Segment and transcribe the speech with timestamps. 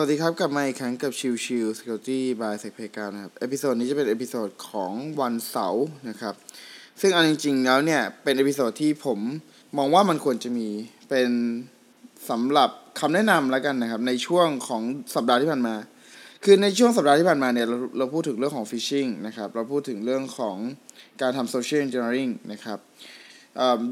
[0.00, 6.34] สวัสดีครับกลับมาอีกครั้งกับชิวชิว Security by s e c p a y นะครับ episode นี้จะเป็น episode ของวันเสาร์นะครับ
[7.00, 9.18] ซึ่งเอาจริง ๆ แล้วเนี่ย เป็น episode ที่ผม
[9.76, 10.68] มองว่ามันควรจะมี
[11.08, 11.28] เป็น
[12.30, 12.70] สำหรับ
[13.00, 14.82] คำแนะนำแล้วกันนะครับ ในช่วงของ
[15.14, 15.76] สัปดาห์ที่ผ่านมา
[16.44, 20.56] คือในช่วงสัปดาห์ที่ผ่านมาเนี่ยเราเราพูดถึงเรื่องของ phishing นะครับ เราพูดถึงเรื่องของ
[21.22, 22.78] การทำ social engineering นะครับ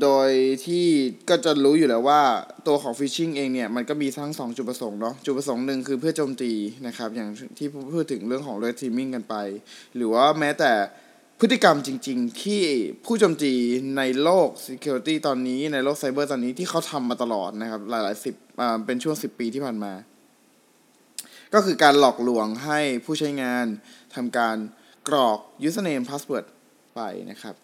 [0.03, 0.31] โดย
[0.67, 0.87] ที่
[1.31, 2.23] ก็จะรู้อยู่แล้วว่า
[2.67, 6.53] ตัวของฟิชชิงเองเนี่ย มันก็มีทั้ง 2 จุดประสงค์เนาะจุดประสงค์หนึ่งคือเพื่อโจมตี
[6.87, 7.29] นะครับ อย่าง
[7.59, 9.35] ที่พูดถึงเรื่องของ red teaming กันไป
[9.97, 10.73] หรือว่าแม้แต่
[11.41, 12.63] พฤติกรรมจริง ๆ ที่
[13.05, 13.53] ผู้โจมตี
[13.97, 18.35] ในโลก security ตอนนี้ในโลกไซเบอร์ตอนนี้ที่เขาทำมาตลอดนะครับ หลายๆสิบ
[18.87, 19.93] เป็นช่วง 10 ปีที่ผ่านมา
[21.55, 23.67] ก็คือการหลอกลวงให้ผู้ใช้งาน
[24.15, 24.57] ทำการ
[25.09, 26.45] กรอก username password
[26.95, 27.55] ไปนะครับ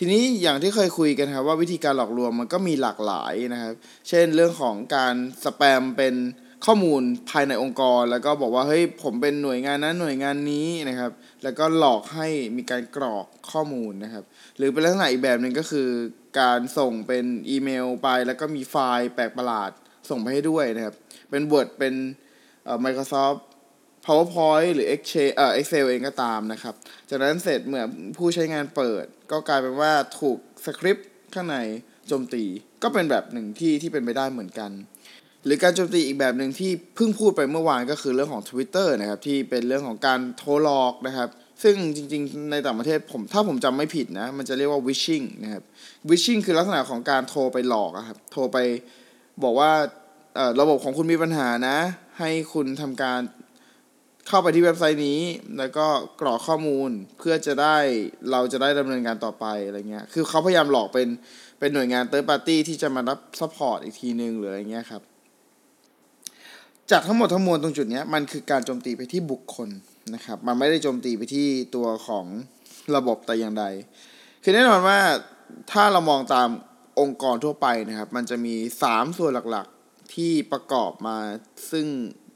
[0.00, 3.74] ทีนี้อย่างที่เคยคุยกันครับว่าวิธีการหลอกลวงมันก็มีหลากหลายนะครับ
[4.08, 5.14] เช่นเรื่องของการ
[5.44, 6.14] สแปมเป็น
[6.66, 14.24] ข้อมูลภายในองค์กร แล้วก็บอกว่าเฮ้ยผมเป็นหน่วยงานนั้นหน่วยงานนี้นะครับ แล้วก็หลอกให้มีการกรอกข้อมูลนะครับ
[14.56, 15.88] หรือเป็นลักษณะอีกแบบหนึ่งก็คือ
[16.40, 19.70] การส่งเป็นอีเมลไป แล้วก็มีไฟล์แปลกประหลาด
[20.10, 20.94] ส่งไปให้ด้วยนะครับ
[21.30, 21.94] เป็น Word เป็น
[22.64, 23.38] เอ่อ Microsoft
[24.08, 26.74] PowerPoint หรือ Excel เอ่อ Excel เองก็ตามนะครับ
[27.10, 27.84] จากนั้นเสร็จเมื่อ
[28.16, 31.56] ผู้ใช้งานเปิด ก็กลายเป็นว่าถูกสคริปต์ข้างใน
[32.06, 32.44] โจมตี
[32.82, 34.70] ก็เป็นแบบหนึ่งที่ที่เป็นไปได้เหมือนกัน
[35.44, 41.28] หรือการโจมตีอีกแบบหนึ่งที่เพิ่งพูดไปเมื่อวานก็คือเรื่องของ Twitter นะครับที่เป็นเรื่องของการโทรหลอกนะครับ
[41.62, 45.62] ซึ่งจริงๆ ในต่างประเทศผมถ้าผมจำไม่ผิดนะ มันจะเรียกว่า wishing นะครับ
[46.10, 48.58] wishing คือลักษณะของการโทรไปหลอกครับ โทรไป
[49.42, 49.70] บอกว่า
[50.60, 51.78] ระบบของคุณมีปัญหานะ
[52.18, 53.20] ให้คุณทำการ
[54.28, 55.20] เข้าไปที่เว็บไซต์นี้
[55.58, 55.86] แล้วก็
[56.20, 57.76] กรอกข้อมูลเพื่อจะได้
[58.30, 61.08] เราจะได้ดำเนินการต่อไปอะไรเงี้ย คือเขาพยายามหลอกเป็น
[61.58, 65.02] เป็นหน่วยงาน third party ที่จะมารับ support อีกทีนึงหรืออะไรเงี้ยครับ
[66.90, 69.68] จากทั้งหมดทั้งมวลตรงจุดนี้มันคือการโจมตีไปที่บุคคล
[70.14, 72.26] นะครับ มันไม่ได้โจมตีไปที่ตัวของ
[72.96, 73.64] ระบบแต่อย่างใด
[74.42, 74.98] คือแน่นอนว่า
[75.72, 76.48] ถ้าเรามองตาม
[77.00, 78.54] องค์กรทั่วไปนะครับ มันจะมี
[78.86, 81.16] 3 ส่วนหลักๆที่ประกอบมา
[81.72, 81.86] ซึ่ง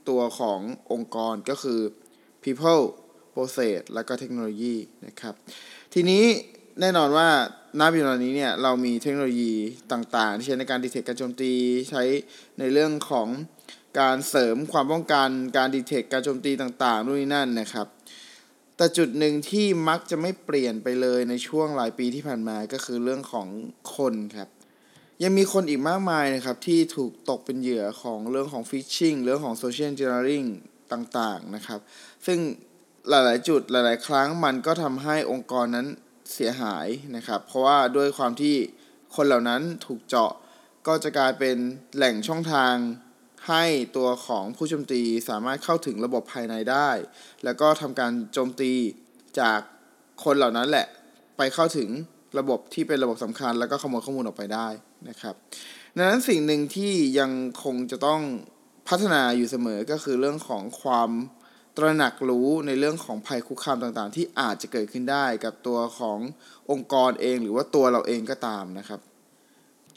[0.08, 0.60] ตัวของ
[0.92, 1.80] องค์กรก็คือ
[2.42, 2.84] people
[3.34, 4.76] process และก็เทคโนโลยี
[5.06, 5.34] นะครับ
[5.94, 6.24] ทีนี้
[6.80, 7.28] แน่นอนว่า
[7.78, 9.52] ณปัจจุบันนี้เนี่ยเรามีเทคโนโลยี
[9.92, 11.52] ต่างๆ ที่ใช้ในการดีเทคการโจมตี
[11.90, 12.02] ใช้
[12.58, 13.28] ในเรื่องของ
[14.00, 17.86] การเสริมความป้องกันการดีเทคการโจมตีต่างๆนู่นนี่นั่นนะครับ
[18.76, 23.48] แต่จุดหนึ่งที่มักจะไม่เปลี่ยนไปเลยในช่วงหลายปีที่ผ่านมาก็คือเรื่องของ
[23.96, 24.48] คนครับ
[25.22, 30.44] ยังมีคนอีกมากมายนะครับที่ถูกตกเป็นเหยื่อของเรื่องของฟิชชิงเรื่องของโซเชียลเจเนอริง
[30.92, 31.80] ต่างๆนะครับ
[32.26, 32.38] ซึ่ง
[33.08, 35.86] หลายๆจุดหลาย ๆ ครั้งมันก็ทำให้องค์กรนั้น
[36.32, 38.56] เสียหายนะครับ เพราะว่าด้วยความที่
[39.16, 40.32] คนเหล่านั้นถูกเจาะ
[40.86, 41.56] ก็จะกลายเป็น
[41.96, 42.74] แหล่งช่องทาง
[43.48, 43.64] ให้
[43.96, 46.90] ตัวของผู้โจมตีสามารถเข้าถึงระบบภายในได้
[47.44, 48.72] แล้วก็ทำการโจมตี
[49.40, 49.60] จาก
[50.24, 50.86] คนเหล่านั้นแหละ
[51.36, 51.88] ไปเข้าถึง
[52.38, 54.68] ระบบที่เป็นระบบสำคัญ แล้วก็ขโมยข้อมูลออกไปได้
[55.08, 55.34] นะครับ
[55.96, 57.30] ดังนั้นสิ่งหนึ่งที่ยัง
[57.64, 58.20] คงจะต้อง
[58.88, 61.10] พัฒนาอยู่เสมอก็คือเรื่องของความ
[61.76, 66.18] ตระหนักรู้ในเรื่องของภัยคุกคามต่างๆ ที่อาจจะเกิดขึ้นได้กับตัวของ
[66.70, 69.00] องค์กรเอง หรือว่าตัวเราเองก็ตามนะครับ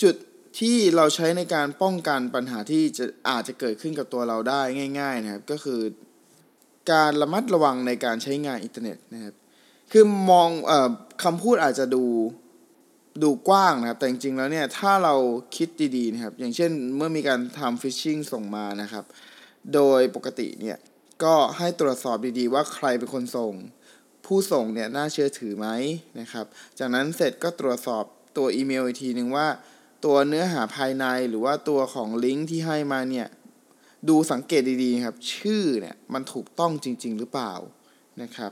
[0.01, 0.15] จุด
[0.59, 4.61] ที่เราใช้ในการป้องกันปัญหาที่จะอาจจะเกิดขึ้นกับตัวเราได้
[4.99, 5.81] ง่าย ๆ นะครับ ก็คือ
[6.91, 9.35] การระมัดระวังในการใช้งานอินเทอร์เน็ตนะครับ
[9.97, 10.73] คือมอง
[11.23, 12.03] คำพูดอาจจะดู
[13.23, 15.15] ดูกว้างนะครับ แต่จริงๆแล้วเนี่ยถ้าเรา
[15.55, 19.05] คิดดีๆนะครับ อย่างเช่นเมื่อมีการทำ phishing ส่งมานะครับ
[19.73, 20.77] โดยปกติเนี่ย
[21.23, 23.53] ก็ให้ตรวจสอบดีๆ ว่าใครเป็นคนส่ง
[24.25, 25.67] ผู้ส่งเนี่ยน่าเชื่อถือไหม
[26.19, 26.45] นะครับ
[26.79, 28.03] จากนั้นเสร็จก็ตรวจสอบ
[28.37, 29.47] ตัวอีเมลอีกทีหนึ่งว่า
[30.05, 33.27] ตัวเนื้อหาภายในหรือว่าตัวของลิงก์ที่ให้มาเนี่ย
[34.09, 37.53] ดูสังเกตดีๆครับ ชื่อเนี่ยมันถูกต้องจริง ๆ หรือเปล่า
[38.23, 38.49] นะครั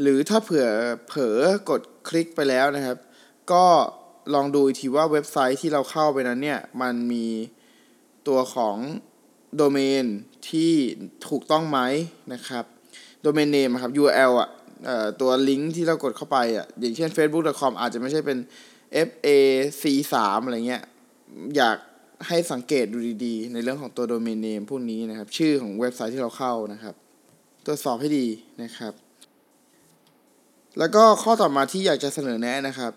[0.00, 0.66] หรือถ้าเผื่อ
[1.06, 1.38] เผลอ
[1.70, 2.98] กดคลิกไปแล้วนะครับ
[3.52, 3.64] ก็
[4.34, 7.26] ลองดูทีว่าเว็บไซต์ที่เราเข้าไปนั้นเนี่ย มันมี
[8.28, 8.76] ตัวของ
[9.56, 10.04] โดเมน
[10.48, 10.72] ที่
[11.28, 11.78] ถูกต้องไหม
[12.32, 12.64] นะครับ
[13.22, 14.48] โดเมนเนมครับ URL อะ
[15.20, 18.38] ตัวลิงก์ที่เรากดเข้าไปอะอย่างเช่น facebook.com อาจจะไม่ใช่เป็น
[19.08, 20.14] FAC3
[20.44, 20.82] อะไรเงี้ย
[21.56, 21.76] อยาก
[22.28, 26.94] ให้สังเกตดูดีๆ ในเรื่องของตัวโดเมนเนมพวกนี้นะครับ ชื่อของเว็บไซต์ที่เราเข้านะครับ
[27.66, 28.26] ตรวจสอบให้ดี
[28.62, 28.92] นะครับ
[30.78, 32.92] แล้วก็ข้อต่อมาที่อยากจะเสนอแนะนะครับ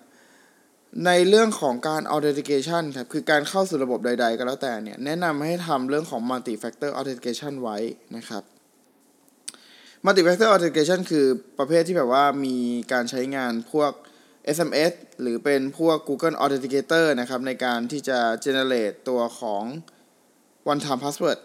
[1.06, 7.78] ในเรื่องของการ authentication ครับคือการเข้าสู่ระบบใด ๆ ก็แล้วแต่เนี่ยแนะนำให้ทำเรื่องของ multi factor authentication ไว้
[8.16, 8.44] นะครับ
[10.06, 11.26] multi factor authentication คือ
[11.58, 12.58] ประเภทที่แบบว่ามี
[12.92, 13.92] การใช้งานพวก
[14.58, 19.64] SMS หรือเป็นพวก Google Authenticator นะครับ ในการที่จะ generate ตัวของ
[20.72, 21.40] one time password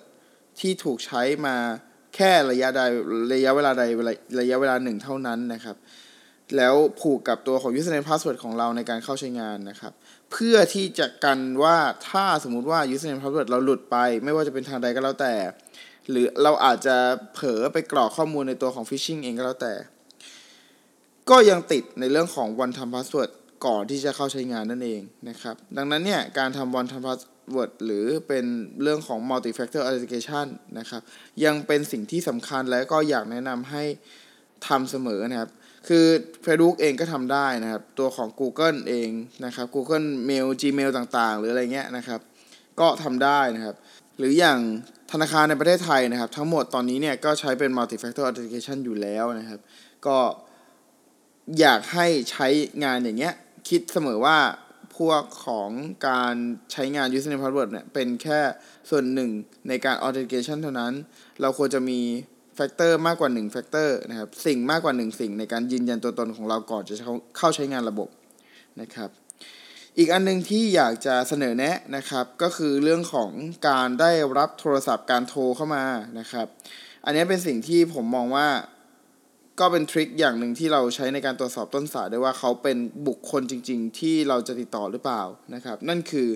[0.61, 1.57] ที่ถูกใช้มา
[2.15, 2.81] แค่ระยะใด
[3.35, 3.83] ระยะเวลาใด
[4.41, 5.77] ระยะเวลาหนึ่งเท่านั้นนะครับ
[6.57, 9.93] แล้วผูกกับตัวของ username password ของเราในการเข้าใช้งานนะครับ
[10.33, 11.77] เพื่อที่จะกันว่า
[12.11, 15.35] ถ้าสมมุติว่า username password เราหลุดไป ไม่ว่าจะเป็นทางใดก็แล้วแต่
[16.11, 16.97] หรือเราอาจจะ
[17.35, 19.75] เผลอไปกรอกข้อมูลในตัวของ phishing เองก็แล้วแต่
[21.31, 23.31] ก็ยังติดในเรื่องของ one time password
[23.67, 28.45] ก่อนที่จะเข้าใช้งานนั่นเองนะครับ ดังนั้นเนี่ยการทำ one time password หรือเป็น
[28.83, 30.47] เรื่องของ multi factor authentication
[30.79, 31.03] นะครับ
[31.45, 33.85] ยังเป็นสิ่งที่สำคัญและก็อยากแนะนำให้
[34.69, 35.51] ทำเสมอนะครับ
[35.89, 36.07] คือ
[36.45, 39.11] Facebook เองก็ทำได้นะครับ ตัวของ Google เอง
[39.45, 42.21] นะครับ Google Mail Gmail ต่างๆ หรืออะไรเงี้ยนะครับ
[42.81, 43.77] ก็ทำได้นะครับ
[44.19, 44.59] หรืออย่าง
[45.13, 49.61] ธนาคารในประเทศไทยนะครับ ทั้งหมดตอนนี้เนี่ยก็ใช้เป็น multi factor authentication อยู่แล้วนะครับ
[50.07, 50.19] ก็
[51.61, 52.49] อยากให้ใช้
[52.85, 53.35] งานอย่างเงี้ย
[53.69, 54.39] คิดเสมอว่า
[54.97, 55.71] พวกของ
[56.09, 56.35] การ
[56.73, 58.41] ใช้งาน username password เนี่ยเป็นแค่
[58.91, 59.31] ส่วนหนึ่ง
[59.69, 60.93] ในการ authentication เท่านั้น
[61.41, 62.01] เราควรจะมี
[62.55, 66.95] factor มากกว่า1 factor นะครับสิ่งมากกว่า 1 สิ่งในการยืนยันตัวตนของเราก่อนจะ
[67.39, 68.09] เข้าใช้งานระบบ
[68.81, 69.11] นะครับ
[69.99, 73.31] อีกอันนึงที่อยากจะเสนอแนะนะครับ ก็คือเรื่องของ
[73.69, 75.85] การได้รับโทรศัพท์การโทรเข้ามา
[76.19, 76.47] นะครับ
[77.05, 78.49] อันนี้เป็นสิ่งที่ผมมองว่า
[79.61, 82.77] ก็เป็นทริคอย่างหนึ่งที่เราใช้ในการตรวจสอบต้นสายได้ว่าเขาเป็น
[83.09, 85.23] บุคคลจริง ๆ ที่เราจะติดต่อหรือเปล่า
[85.55, 86.29] นะครับ นั่นคือ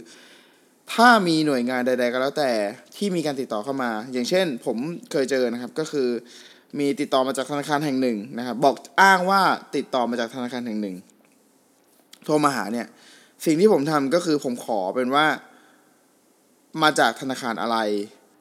[0.94, 2.50] ถ้ามีหน่วยงานใด ๆ ก็แล้วแต่
[2.96, 4.76] ที่มีการติดต่อเข้ามา อย่างเช่น ผม
[5.10, 6.08] เคยเจอนะครับก็คือ
[6.78, 9.42] มีติดต่อมาจากธนาคารแห่งหนึ่งนะครับบอกอ้างว่า
[9.76, 10.96] ติดต่อมาจากธนาคารแห่งหนึ่ง
[12.24, 12.86] โทรมาหาเนี่ย
[13.44, 15.26] สิ่งที่ผมทำก็คือผมขอเป็นว่า
[16.82, 17.78] มาจากธนาคารอะไร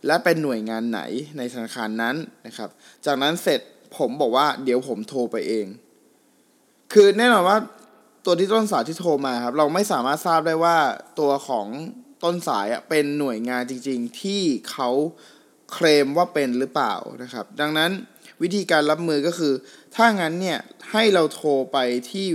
[0.07, 1.01] และเป็นหน่วยงานไหน
[1.37, 2.15] ในธนาคารนั้น
[2.47, 2.69] นะครับ
[3.05, 3.61] จากนั้นเสร็จ
[3.97, 5.67] ผมบอกว่าเดี๋ยวผมโทรไปเอง
[6.93, 7.57] คือแน่นอนว่า
[8.25, 10.77] ตัวที่ต้นสายที่โทรมาครับ เราไม่สามารถทราบได้ว่า
[11.19, 11.67] ตัวของ
[12.23, 14.41] ต้นสายเป็นหน่วยงานจริง ๆ ที่
[14.71, 14.89] เขา
[15.71, 17.91] เคลมว่าเป็นหรือเปล่านะครับ ดังนั้น
[18.41, 19.53] วิธีการรับมือก็คือ
[19.95, 20.59] ถ้างั้นเนี่ย
[20.91, 21.77] ให้เราโทรไป
[22.11, 22.27] ที่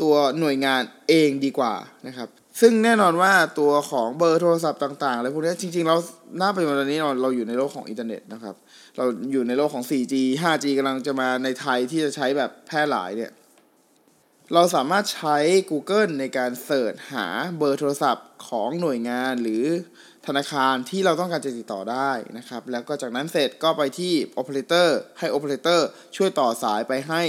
[0.00, 1.74] ตัวหน่วยงานเองดีกว่า
[2.06, 2.28] นะครับ
[2.60, 5.96] ซึ่งแน่นอนว่าตัวของเบอร์โทรศัพท์ต่างๆอะไรพวกนี้จริง ๆ เรา
[6.38, 8.54] หน้าเปัจจุบันนี้เราเราอยู่ในโลกของอินเทอร์เน็ตนะครับ
[8.96, 13.30] เราอยู่ในโลกของ 4G 5G กำลังจะมาในไทยที่จะใช้แบบแพร่หลายเนี่ย
[14.54, 15.36] เราสามารถใช้
[15.70, 17.26] Google ในการเสิร์ชหา
[17.58, 19.64] เบอร์โทรศัพท์ของหน่วยงานหรือ
[20.26, 25.80] ธนาคารที่เราต้องการจะติดต่อได้นะครับ แล้วก็จากนั้นเสร็จก็ไปที่ Operator ให้ Operator
[26.16, 27.22] ช่วยต่อสายไปให้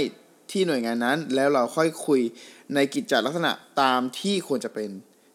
[0.52, 2.20] ที่หน่วยงานนั้น แล้วเราค่อยคุย
[2.74, 3.52] ในกิจจลักษณะ
[3.82, 4.90] ตามที่ควรจะเป็น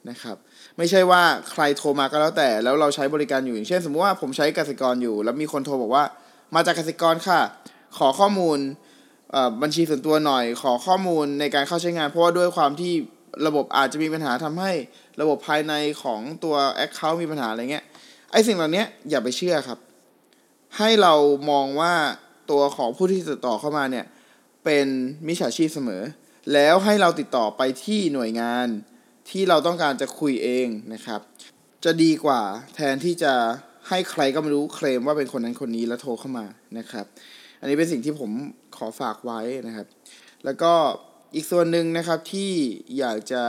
[0.09, 0.37] นะครับ
[0.77, 6.05] ไม่ใช่ว่าใครโทรมาก็แล้วแต่ แล้วเราใช้บริการอยู่อย่างเช่น สมมติว่าผมใช้กสิกรอยู่ แล้วมีคนโทรบอกว่า
[6.55, 7.41] มาจากกสิกรค่ะ
[7.97, 8.59] ขอข้อมูล
[9.61, 12.93] บัญชีส่วนตัวหน่อยขอข้อมูลในการเข้าใช้งาน เพราะว่าด้วยความที่
[13.47, 14.71] ระบบอาจจะมีปัญหาทำให้
[15.21, 15.73] ระบบภายใน
[16.03, 16.55] ของตัว
[16.85, 17.85] Account มีปัญหาอะไรเงี้ย
[18.31, 19.79] ไอ้สิ่งเหล่านี้อย่าไปเชื่อครับ
[20.77, 21.13] ให้เรา
[21.49, 21.93] มองว่า
[22.51, 24.05] ตัวของผู้ที่ติดต่อเข้ามาเนี่ย
[24.65, 24.87] เป็น
[25.27, 26.03] มิจฉาชีพเสมอ
[26.53, 28.67] แล้วให้เราติดต่อไปที่หน่วยงาน
[29.29, 31.21] ที่เราต้องการจะคุยเองนะครับ
[31.83, 32.41] จะดีกว่า
[32.75, 33.33] แทนที่จะ
[33.89, 36.45] ให้ใครก็ไม่รู้เคลมว่าเป็นคนนั้นคนนี้แล้วโทรเข้ามา
[36.77, 37.05] นะครับ
[37.59, 38.31] อันนี้เป็นสิ่งที่ผม
[38.77, 39.87] ขอฝากไว้นะครับ
[40.45, 40.73] แล้วก็
[41.35, 42.51] อีกส่วนหนึ่งนะครับที่
[42.97, 43.43] อยากจะ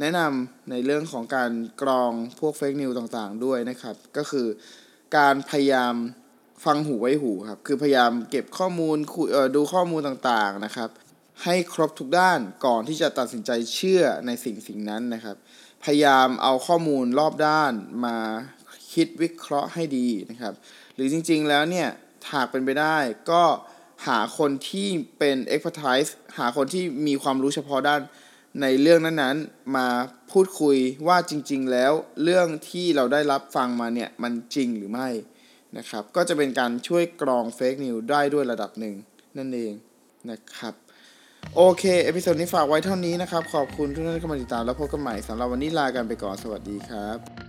[0.00, 1.50] แนะนำในเรื่องของการ
[1.82, 4.46] กรองพวกเฟกนิวต่างๆด้วยนะครับ ก็คือ
[5.16, 5.94] การพยายาม
[6.64, 8.96] ฟังหูไว้หูครับ คือพยายามเก็บข้อมูล
[9.56, 10.90] ดูข้อมูลต่างๆนะครับ
[11.44, 15.36] ให้ครบทุกด้านก่อนที่จะตัดสินใจเชื่อในสิ่งสิ่งนั้นนะครับ
[15.84, 17.72] พยายามเอาข้อมูลรอบด้าน
[18.04, 18.16] มา
[18.92, 20.54] คิดวิเคราะห์ให้ดีนะครับ
[20.94, 21.88] หรือจริงๆแล้วเนี่ย
[22.32, 22.98] หากเป็นไปได้
[23.30, 23.42] ก็
[24.06, 24.88] หาคนที่
[25.18, 28.00] เป็น expertise หาคนที่มีความรู้เฉพาะด้าน
[28.62, 29.88] ในเรื่องนั้นๆ มา
[30.32, 30.76] พูดคุย
[31.06, 35.08] ว่าจริง ๆ แล้วเรื่องที่เราได้รับฟังมาเนี่ย มันจริงหรือไม่
[35.76, 38.94] นะครับ ก็จะเป็นการช่วยกรอง fake news ได้ด้วยระดับหนึ่ง
[39.38, 39.72] นั่นเอง
[40.30, 40.74] นะครับ
[41.56, 47.43] โอเค episode นี้ฝากไว้เท่านี้นะครับ ขอบคุณทุกท่านที่เข้ามาติดตามแล้วพบกันใหม่สำหรับวันนี้ลากันไปก่อนสวัสดีครับ